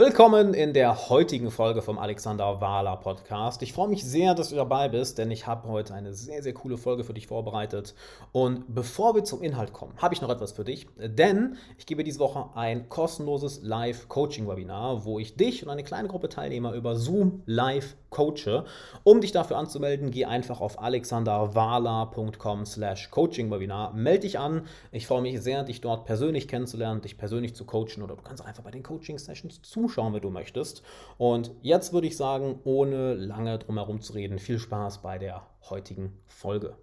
[0.00, 3.60] Willkommen in der heutigen Folge vom Alexander Wahler Podcast.
[3.60, 6.54] Ich freue mich sehr, dass du dabei bist, denn ich habe heute eine sehr, sehr
[6.54, 7.94] coole Folge für dich vorbereitet.
[8.32, 12.02] Und bevor wir zum Inhalt kommen, habe ich noch etwas für dich, denn ich gebe
[12.02, 17.42] diese Woche ein kostenloses Live-Coaching-Webinar, wo ich dich und eine kleine Gruppe Teilnehmer über Zoom
[17.44, 18.64] live coache.
[19.04, 24.62] Um dich dafür anzumelden, geh einfach auf alexanderwahler.com slash coaching-webinar, melde dich an.
[24.92, 28.44] Ich freue mich sehr, dich dort persönlich kennenzulernen, dich persönlich zu coachen oder du kannst
[28.44, 30.82] einfach bei den Coaching-Sessions zuschauen zuschauen, wenn du möchtest.
[31.18, 36.22] Und jetzt würde ich sagen, ohne lange drumherum zu reden, viel Spaß bei der heutigen
[36.26, 36.76] Folge.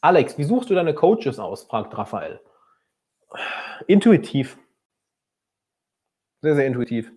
[0.00, 1.64] Alex, wie suchst du deine Coaches aus?
[1.64, 2.40] fragt Raphael.
[3.86, 4.58] Intuitiv.
[6.42, 7.12] Sehr, sehr intuitiv.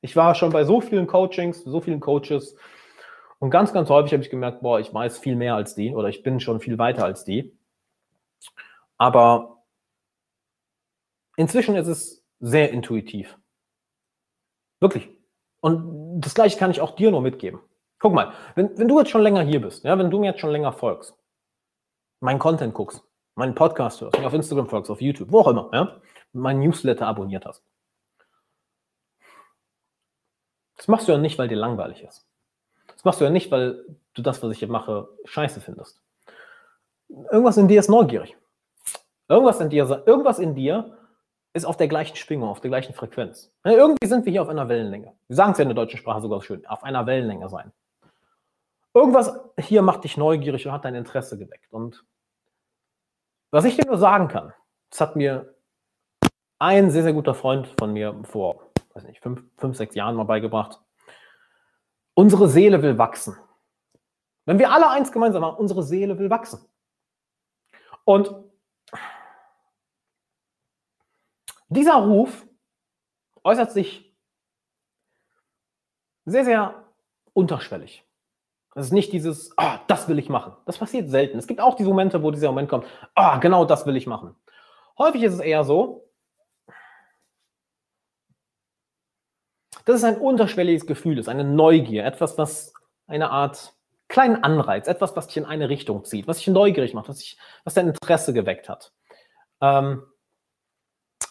[0.00, 2.56] Ich war schon bei so vielen Coachings, so vielen Coaches
[3.38, 6.08] und ganz, ganz häufig habe ich gemerkt, boah, ich weiß viel mehr als die oder
[6.08, 7.56] ich bin schon viel weiter als die.
[8.98, 9.64] Aber
[11.36, 13.38] inzwischen ist es sehr intuitiv.
[14.80, 15.08] Wirklich.
[15.60, 17.60] Und das gleiche kann ich auch dir nur mitgeben.
[17.98, 20.40] Guck mal, wenn, wenn du jetzt schon länger hier bist, ja, wenn du mir jetzt
[20.40, 21.14] schon länger folgst,
[22.20, 25.70] meinen Content guckst, meinen Podcast hörst, mir auf Instagram folgst, auf YouTube, wo auch immer,
[25.72, 26.00] ja,
[26.32, 27.62] mein Newsletter abonniert hast.
[30.76, 32.26] Das machst du ja nicht, weil dir langweilig ist.
[32.86, 33.84] Das machst du ja nicht, weil
[34.14, 36.00] du das, was ich hier mache, scheiße findest.
[37.08, 38.36] Irgendwas in dir ist neugierig.
[39.28, 40.96] Irgendwas in dir, irgendwas in dir
[41.52, 43.52] ist auf der gleichen Schwingung, auf der gleichen Frequenz.
[43.64, 45.14] Irgendwie sind wir hier auf einer Wellenlänge.
[45.26, 47.72] Wir sagen es ja in der deutschen Sprache sogar schön, auf einer Wellenlänge sein.
[48.94, 51.72] Irgendwas hier macht dich neugierig und hat dein Interesse geweckt.
[51.72, 52.04] Und
[53.50, 54.52] was ich dir nur sagen kann,
[54.90, 55.54] das hat mir
[56.58, 60.24] ein sehr, sehr guter Freund von mir vor, weiß nicht, fünf, fünf sechs Jahren mal
[60.24, 60.80] beigebracht.
[62.14, 63.36] Unsere Seele will wachsen.
[64.44, 66.64] Wenn wir alle eins gemeinsam haben, unsere Seele will wachsen.
[68.04, 68.34] Und
[71.70, 72.46] Dieser Ruf
[73.44, 74.12] äußert sich
[76.24, 76.84] sehr, sehr
[77.32, 78.04] unterschwellig.
[78.74, 80.52] Es ist nicht dieses, oh, das will ich machen.
[80.66, 81.38] Das passiert selten.
[81.38, 82.86] Es gibt auch diese Momente, wo dieser Moment kommt,
[83.16, 84.34] oh, genau das will ich machen.
[84.98, 86.08] Häufig ist es eher so,
[89.84, 92.74] dass es ein unterschwelliges Gefühl ist, eine Neugier, etwas, was
[93.06, 93.74] eine Art
[94.08, 97.38] kleinen Anreiz, etwas, was dich in eine Richtung zieht, was dich neugierig macht, was, dich,
[97.64, 98.92] was dein Interesse geweckt hat.
[99.60, 100.04] Ähm,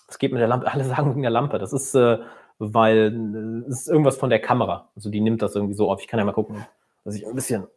[0.09, 1.59] es geht mit der Lampe, alle sagen wegen der Lampe.
[1.59, 2.20] Das ist, äh,
[2.58, 4.90] weil es ist irgendwas von der Kamera.
[4.96, 6.02] Also die nimmt das irgendwie so auf.
[6.02, 6.66] Ich kann ja mal gucken,
[7.03, 7.68] dass ich ein bisschen.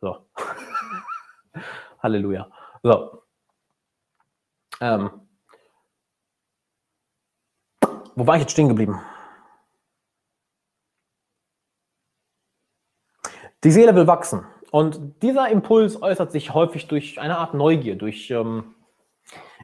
[0.00, 0.16] So.
[2.02, 2.48] Halleluja.
[2.82, 3.22] So.
[4.80, 5.10] Ähm.
[8.14, 9.00] Wo war ich jetzt stehen geblieben?
[13.64, 14.44] Die Seele will wachsen.
[14.70, 18.74] Und dieser Impuls äußert sich häufig durch eine Art Neugier, durch ähm,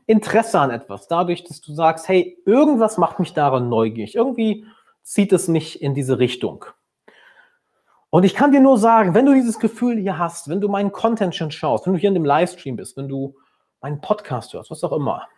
[0.09, 4.65] Interesse an etwas, dadurch, dass du sagst, hey, irgendwas macht mich daran neugierig, irgendwie
[5.03, 6.65] zieht es mich in diese Richtung.
[8.09, 10.93] Und ich kann dir nur sagen, wenn du dieses Gefühl hier hast, wenn du meinen
[10.93, 13.37] Content schon schaust, wenn du hier in dem Livestream bist, wenn du
[13.83, 15.29] meinen Podcast hörst, was auch immer,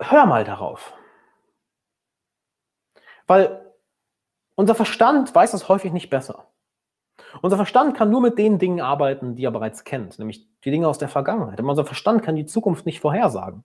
[0.00, 0.92] hör mal darauf.
[3.28, 3.72] Weil
[4.56, 6.49] unser Verstand weiß es häufig nicht besser.
[7.42, 10.88] Unser Verstand kann nur mit den Dingen arbeiten, die er bereits kennt, nämlich die Dinge
[10.88, 11.58] aus der Vergangenheit.
[11.58, 13.64] Aber unser Verstand kann die Zukunft nicht vorhersagen.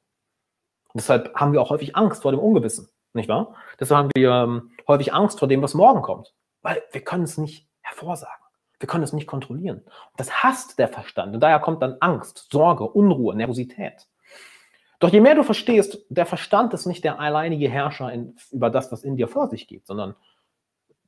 [0.93, 3.55] Und deshalb haben wir auch häufig Angst vor dem Ungewissen, nicht wahr?
[3.79, 7.37] Deshalb haben wir ähm, häufig Angst vor dem, was morgen kommt, weil wir können es
[7.37, 8.45] nicht hervorsagen.
[8.79, 9.79] Wir können es nicht kontrollieren.
[9.79, 11.33] Und das hasst der Verstand.
[11.33, 14.07] Und daher kommt dann Angst, Sorge, Unruhe, Nervosität.
[14.99, 18.91] Doch je mehr du verstehst, der Verstand ist nicht der alleinige Herrscher in, über das,
[18.91, 20.15] was in dir vor sich geht, sondern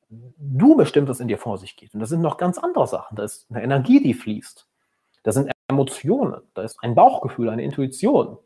[0.08, 1.94] du bestimmst, was in dir vor sich geht.
[1.94, 3.16] Und das sind noch ganz andere Sachen.
[3.16, 4.66] Da ist eine Energie, die fließt.
[5.22, 6.40] Da sind Emotionen.
[6.54, 8.38] Da ist ein Bauchgefühl, eine Intuition.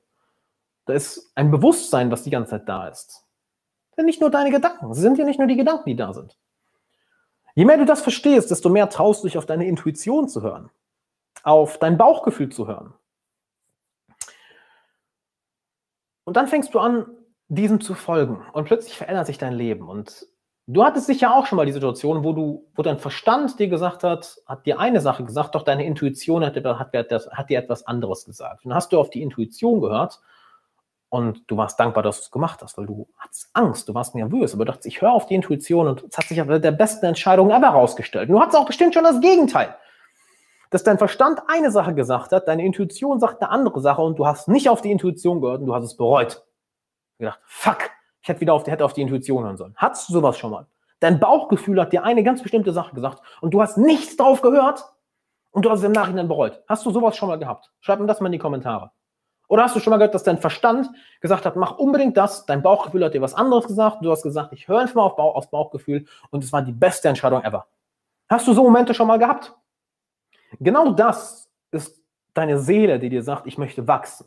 [0.87, 3.27] Da ist ein Bewusstsein, was die ganze Zeit da ist.
[3.91, 4.91] Das sind nicht nur deine Gedanken.
[4.91, 6.37] Es sind ja nicht nur die Gedanken, die da sind.
[7.55, 10.71] Je mehr du das verstehst, desto mehr traust du dich auf deine Intuition zu hören.
[11.45, 12.95] Auf dein Bauchgefühl zu hören.
[16.25, 17.07] Und dann fängst du an,
[17.49, 18.43] diesem zu folgen.
[18.53, 19.89] Und plötzlich verändert sich dein Leben.
[19.89, 20.27] Und
[20.67, 24.05] Du hattest sicher auch schon mal die Situation, wo du, wo dein Verstand dir gesagt
[24.05, 28.25] hat, hat dir eine Sache gesagt, doch deine Intuition hat, hat, hat dir etwas anderes
[28.25, 28.65] gesagt.
[28.65, 30.21] Und dann hast du auf die Intuition gehört
[31.09, 34.15] und du warst dankbar, dass du es gemacht hast, weil du hattest Angst, du warst
[34.15, 36.71] nervös, aber du dachtest, ich höre auf die Intuition und es hat sich aber der
[36.71, 38.29] besten Entscheidung ever rausgestellt.
[38.29, 39.77] Und du hattest auch bestimmt schon das Gegenteil.
[40.71, 44.27] Dass dein Verstand eine Sache gesagt hat, deine Intuition sagt eine andere Sache und du
[44.27, 46.47] hast nicht auf die Intuition gehört und du hast es bereut.
[47.19, 47.91] Du gedacht, fuck,
[48.23, 49.75] ich hätte wieder auf die, hätte auf die Intuition hören sollen.
[49.77, 50.67] Hattest du sowas schon mal?
[51.01, 54.85] Dein Bauchgefühl hat dir eine ganz bestimmte Sache gesagt und du hast nichts drauf gehört
[55.51, 56.63] und du hast es im Nachhinein bereut.
[56.69, 57.73] Hast du sowas schon mal gehabt?
[57.81, 58.93] Schreib mir das mal in die Kommentare.
[59.49, 60.89] Oder hast du schon mal gehört, dass dein Verstand
[61.21, 64.53] gesagt hat, mach unbedingt das, dein Bauchgefühl hat dir was anderes gesagt, du hast gesagt,
[64.53, 67.67] ich höre einfach mal auf Bauch, aufs Bauchgefühl und es war die beste Entscheidung ever.
[68.29, 69.55] Hast du so Momente schon mal gehabt?
[70.61, 72.01] Genau das ist
[72.33, 74.27] deine Seele, die dir sagt, ich möchte wachsen.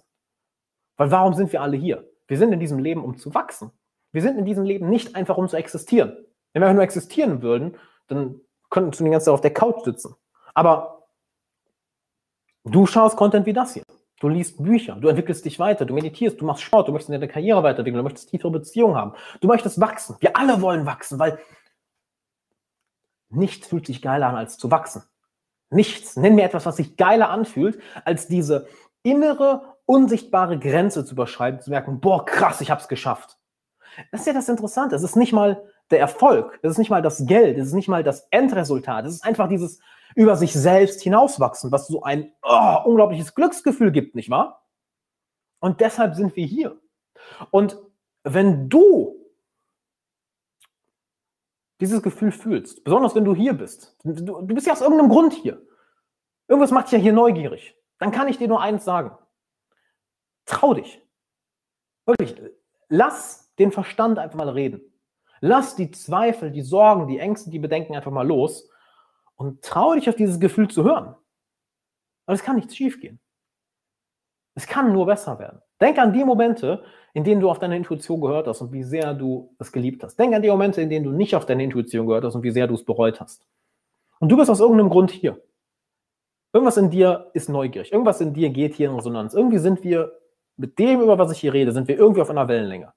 [0.97, 2.07] Weil warum sind wir alle hier?
[2.27, 3.71] Wir sind in diesem Leben, um zu wachsen.
[4.15, 6.15] Wir sind in diesem Leben nicht einfach, um zu existieren.
[6.53, 7.77] Wenn wir nur existieren würden,
[8.07, 8.39] dann
[8.69, 10.15] könnten wir den ganzen Tag auf der Couch sitzen.
[10.53, 11.09] Aber
[12.63, 13.83] du schaust Content wie das hier.
[14.21, 17.27] Du liest Bücher, du entwickelst dich weiter, du meditierst, du machst Sport, du möchtest deine
[17.27, 20.15] Karriere weiterentwickeln, du möchtest tiefere Beziehungen haben, du möchtest wachsen.
[20.21, 21.37] Wir alle wollen wachsen, weil
[23.27, 25.03] nichts fühlt sich geiler an, als zu wachsen.
[25.69, 26.15] Nichts.
[26.15, 28.69] Nenn mir etwas, was sich geiler anfühlt, als diese
[29.03, 33.37] innere, unsichtbare Grenze zu überschreiten, zu merken, boah, krass, ich hab's geschafft.
[34.11, 34.95] Das ist ja das Interessante.
[34.95, 37.87] Es ist nicht mal der Erfolg, es ist nicht mal das Geld, es ist nicht
[37.87, 39.79] mal das Endresultat, es ist einfach dieses
[40.15, 44.65] über sich selbst hinauswachsen, was so ein oh, unglaubliches Glücksgefühl gibt, nicht wahr?
[45.59, 46.79] Und deshalb sind wir hier.
[47.51, 47.77] Und
[48.23, 49.15] wenn du
[51.81, 55.33] dieses Gefühl fühlst, besonders wenn du hier bist, du, du bist ja aus irgendeinem Grund
[55.33, 55.61] hier,
[56.47, 59.17] irgendwas macht dich ja hier neugierig, dann kann ich dir nur eins sagen.
[60.45, 61.01] Trau dich.
[62.05, 62.35] Wirklich,
[62.87, 64.81] lass den Verstand einfach mal reden.
[65.41, 68.69] Lass die Zweifel, die Sorgen, die Ängste, die Bedenken einfach mal los
[69.35, 71.15] und traue dich auf dieses Gefühl zu hören.
[72.25, 73.19] Weil es kann nichts schiefgehen.
[74.55, 75.61] Es kann nur besser werden.
[75.81, 79.13] Denk an die Momente, in denen du auf deine Intuition gehört hast und wie sehr
[79.13, 80.17] du es geliebt hast.
[80.17, 82.51] Denk an die Momente, in denen du nicht auf deine Intuition gehört hast und wie
[82.51, 83.45] sehr du es bereut hast.
[84.19, 85.41] Und du bist aus irgendeinem Grund hier.
[86.53, 87.91] Irgendwas in dir ist neugierig.
[87.91, 89.33] Irgendwas in dir geht hier in Resonanz.
[89.33, 90.13] Irgendwie sind wir
[90.55, 92.93] mit dem, über was ich hier rede, sind wir irgendwie auf einer Wellenlänge.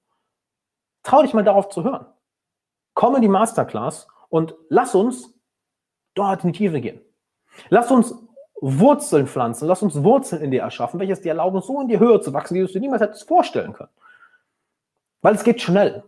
[1.02, 2.06] Trau dich mal darauf zu hören.
[2.94, 5.34] Komm in die Masterclass und lass uns
[6.14, 7.00] dort in die Tiefe gehen.
[7.68, 8.14] Lass uns
[8.60, 12.20] Wurzeln pflanzen, lass uns Wurzeln in dir erschaffen, welches dir erlauben, so in die Höhe
[12.20, 13.90] zu wachsen, wie du es dir niemals hättest vorstellen können.
[15.22, 16.04] Weil es geht schnell.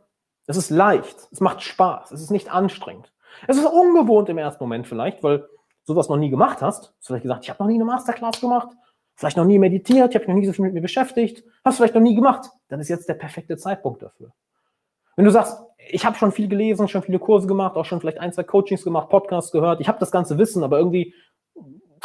[0.47, 1.29] Es ist leicht.
[1.31, 2.11] Es macht Spaß.
[2.11, 3.13] Es ist nicht anstrengend.
[3.47, 5.47] Es ist ungewohnt im ersten Moment vielleicht, weil du
[5.85, 6.85] sowas noch nie gemacht hast.
[6.85, 8.69] Du hast vielleicht gesagt, ich habe noch nie eine Masterclass gemacht,
[9.15, 11.79] vielleicht noch nie meditiert, ich habe mich noch nie so viel mit mir beschäftigt, hast
[11.79, 12.51] du vielleicht noch nie gemacht.
[12.69, 14.33] Dann ist jetzt der perfekte Zeitpunkt dafür.
[15.21, 18.17] Wenn du sagst, ich habe schon viel gelesen, schon viele Kurse gemacht, auch schon vielleicht
[18.17, 21.15] ein, zwei Coachings gemacht, Podcasts gehört, ich habe das ganze Wissen, aber irgendwie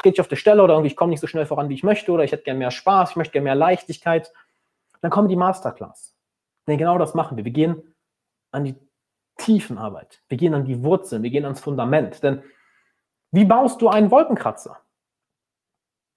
[0.04, 1.84] geht ich auf der Stelle oder irgendwie ich komme nicht so schnell voran, wie ich
[1.84, 4.34] möchte oder ich hätte gerne mehr Spaß, ich möchte gerne mehr Leichtigkeit,
[5.00, 6.14] dann kommen die Masterclass.
[6.68, 7.46] Denn genau das machen wir.
[7.46, 7.96] Wir gehen
[8.52, 8.76] an die
[9.38, 10.22] Tiefenarbeit.
[10.28, 12.22] Wir gehen an die Wurzeln, wir gehen ans Fundament.
[12.22, 12.44] Denn
[13.32, 14.78] wie baust du einen Wolkenkratzer?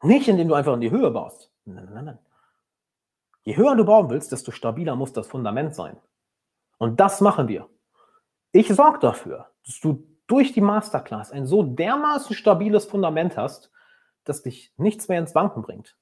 [0.03, 1.53] Nicht, indem du einfach in die Höhe baust.
[1.65, 2.19] Nein, nein, nein.
[3.45, 5.97] Je höher du bauen willst, desto stabiler muss das Fundament sein.
[6.79, 7.69] Und das machen wir.
[8.53, 13.71] Ich sorge dafür, dass du durch die Masterclass ein so dermaßen stabiles Fundament hast,
[14.25, 15.97] dass dich nichts mehr ins Wanken bringt.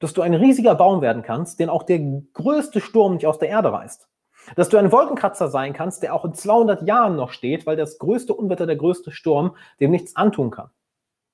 [0.00, 2.00] Dass du ein riesiger Baum werden kannst, den auch der
[2.32, 4.08] größte Sturm nicht aus der Erde reißt.
[4.54, 7.98] Dass du ein Wolkenkratzer sein kannst, der auch in 200 Jahren noch steht, weil das
[7.98, 10.70] größte Unwetter, der größte Sturm dem nichts antun kann.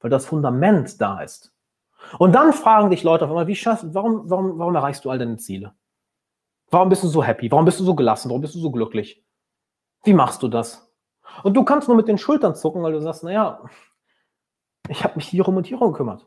[0.00, 1.52] Weil das Fundament da ist.
[2.18, 5.18] Und dann fragen dich Leute auf einmal, wie schaffst, warum, warum, warum erreichst du all
[5.18, 5.74] deine Ziele?
[6.72, 7.50] Warum bist du so happy?
[7.52, 8.30] Warum bist du so gelassen?
[8.30, 9.22] Warum bist du so glücklich?
[10.04, 10.90] Wie machst du das?
[11.42, 13.62] Und du kannst nur mit den Schultern zucken, weil du sagst, naja,
[14.88, 16.26] ich habe mich hierum und hierum gekümmert.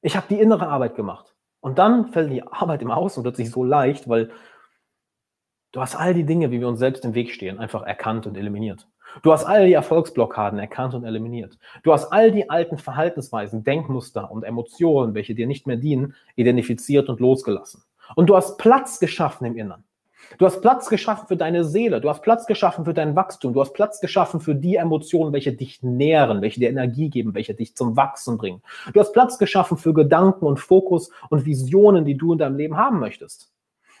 [0.00, 1.34] Ich habe die innere Arbeit gemacht.
[1.60, 4.30] Und dann fällt die Arbeit im Außen plötzlich so leicht, weil
[5.72, 8.36] du hast all die Dinge, wie wir uns selbst im Weg stehen, einfach erkannt und
[8.36, 8.88] eliminiert.
[9.22, 11.58] Du hast all die Erfolgsblockaden erkannt und eliminiert.
[11.82, 17.08] Du hast all die alten Verhaltensweisen, Denkmuster und Emotionen, welche dir nicht mehr dienen, identifiziert
[17.08, 17.82] und losgelassen.
[18.14, 19.84] Und du hast Platz geschaffen im Innern.
[20.38, 23.60] Du hast Platz geschaffen für deine Seele, du hast Platz geschaffen für dein Wachstum, du
[23.60, 27.76] hast Platz geschaffen für die Emotionen, welche dich nähren, welche dir Energie geben, welche dich
[27.76, 28.62] zum Wachsen bringen.
[28.92, 32.76] Du hast Platz geschaffen für Gedanken und Fokus und Visionen, die du in deinem Leben
[32.76, 33.52] haben möchtest.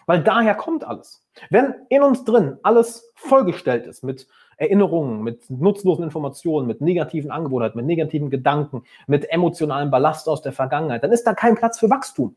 [0.06, 1.24] Weil daher kommt alles.
[1.50, 4.26] Wenn in uns drin alles vollgestellt ist mit
[4.56, 10.52] Erinnerungen, mit nutzlosen Informationen, mit negativen Angewohnheiten, mit negativen Gedanken, mit emotionalem Ballast aus der
[10.52, 12.36] Vergangenheit, dann ist da kein Platz für Wachstum.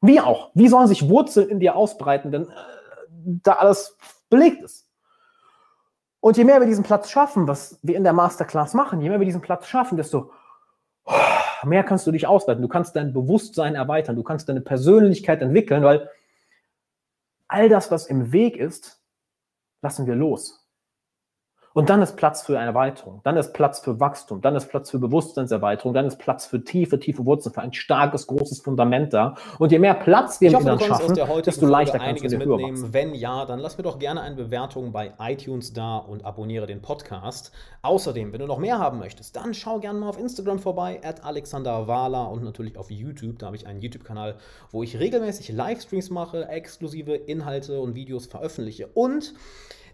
[0.00, 0.50] Wie auch?
[0.54, 2.54] Wie sollen sich Wurzeln in dir ausbreiten, wenn äh,
[3.42, 3.96] da alles
[4.28, 4.86] belegt ist?
[6.20, 9.20] Und je mehr wir diesen Platz schaffen, was wir in der Masterclass machen, je mehr
[9.20, 10.32] wir diesen Platz schaffen, desto
[11.64, 12.62] mehr kannst du dich ausweiten.
[12.62, 16.10] Du kannst dein Bewusstsein erweitern, du kannst deine Persönlichkeit entwickeln, weil
[17.48, 19.00] all das, was im Weg ist,
[19.82, 20.65] lassen wir los.
[21.76, 24.90] Und dann ist Platz für eine Erweiterung, dann ist Platz für Wachstum, dann ist Platz
[24.90, 29.34] für Bewusstseinserweiterung, dann ist Platz für tiefe, tiefe Wurzeln, für ein starkes, großes Fundament da.
[29.58, 31.14] Und je mehr Platz wir im Inneren schaffen,
[31.44, 32.78] desto leichter kannst du einiges in die Höhe mitnehmen.
[32.78, 32.94] wachsen.
[32.94, 36.80] Wenn ja, dann lass mir doch gerne eine Bewertung bei iTunes da und abonniere den
[36.80, 37.52] Podcast.
[37.82, 41.26] Außerdem, wenn du noch mehr haben möchtest, dann schau gerne mal auf Instagram vorbei, at
[41.26, 43.38] Alexander Wahler und natürlich auf YouTube.
[43.38, 44.36] Da habe ich einen YouTube-Kanal,
[44.70, 48.86] wo ich regelmäßig Livestreams mache, exklusive Inhalte und Videos veröffentliche.
[48.86, 49.34] Und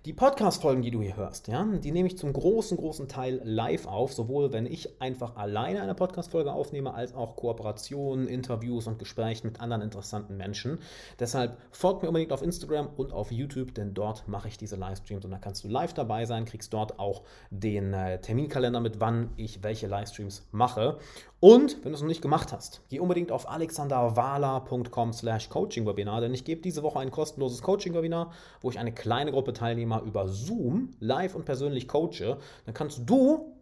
[0.04, 3.86] die Podcast-Folgen, die du hier hörst, ja, die nehme ich zum großen, großen Teil live
[3.86, 9.46] auf, sowohl wenn ich einfach alleine eine Podcast-Folge aufnehme, als auch Kooperationen, Interviews und Gespräche
[9.46, 10.80] mit anderen interessanten Menschen.
[11.20, 15.24] Deshalb folgt mir unbedingt auf Instagram und auf YouTube, denn dort mache ich diese Livestreams
[15.24, 19.30] und da kannst du live dabei sein, kriegst dort auch den äh, Terminkalender mit, wann
[19.36, 20.98] ich welche Livestreams mache.
[21.38, 26.34] Und wenn du es noch nicht gemacht hast, geh unbedingt auf alexanderwala.com slash Coaching-Webinar, denn
[26.34, 30.90] ich gebe diese Woche ein kostenloses Coaching-Webinar, wo ich eine kleine Gruppe Teilnehmer über Zoom
[31.00, 32.38] live und persönlich coache.
[32.64, 33.52] Dann kannst du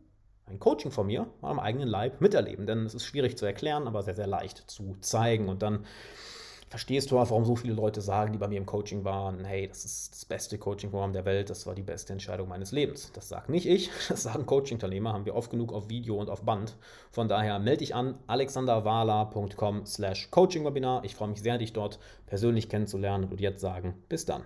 [0.46, 4.02] ein Coaching von mir am eigenen Leib miterleben, denn es ist schwierig zu erklären, aber
[4.02, 5.48] sehr, sehr leicht zu zeigen.
[5.48, 5.84] Und dann
[6.70, 9.66] verstehst du auch, warum so viele Leute sagen, die bei mir im Coaching waren, hey,
[9.66, 13.10] das ist das beste Coaching-Programm der Welt, das war die beste Entscheidung meines Lebens.
[13.12, 16.42] Das sage nicht ich, das sagen Coaching-Teilnehmer, haben wir oft genug auf Video und auf
[16.42, 16.76] Band.
[17.10, 21.04] Von daher melde dich an, alexanderwala.com slash Coaching-Webinar.
[21.04, 24.44] Ich freue mich sehr, dich dort persönlich kennenzulernen und jetzt sagen, bis dann.